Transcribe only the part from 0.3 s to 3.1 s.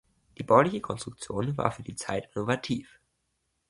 Die bauliche Konstruktion war für die Zeit innovativ.